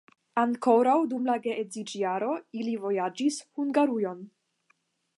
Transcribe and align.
Ankoraŭ 0.43 0.95
dum 1.11 1.27
la 1.31 1.35
geedziĝjaro 1.43 2.31
ili 2.63 2.75
vojaĝis 2.87 3.41
Hungarujon. 3.61 4.29